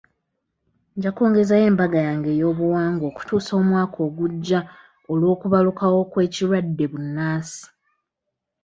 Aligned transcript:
Nja 0.95 1.11
kwongezaayo 1.15 1.65
embaga 1.71 1.99
yange 2.07 2.29
ey'obuwangwa 2.33 3.05
okutuusa 3.11 3.51
omwaka 3.61 3.97
ogujja 4.07 4.59
olw'okubalukawo 5.11 5.97
kw'ekirwadde 6.11 6.85
bbunansi. 6.89 7.61